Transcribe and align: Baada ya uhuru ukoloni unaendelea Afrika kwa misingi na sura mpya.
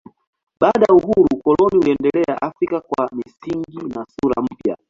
Baada 0.59 0.85
ya 0.89 0.95
uhuru 0.95 1.27
ukoloni 1.33 1.79
unaendelea 1.81 2.41
Afrika 2.41 2.81
kwa 2.81 3.09
misingi 3.11 3.77
na 3.95 4.05
sura 4.21 4.41
mpya. 4.41 4.77